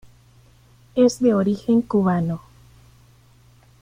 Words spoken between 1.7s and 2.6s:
cubano.